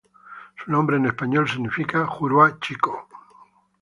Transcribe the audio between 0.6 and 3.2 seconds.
nombre en español significa "Juruá Chico".